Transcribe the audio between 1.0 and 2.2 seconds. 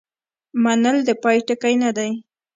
د پای ټکی نه دی.